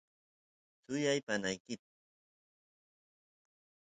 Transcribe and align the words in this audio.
suyay 0.87 1.19
panaykit 1.27 1.81